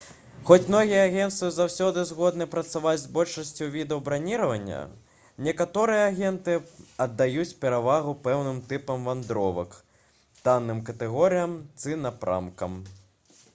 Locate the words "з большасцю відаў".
3.01-3.99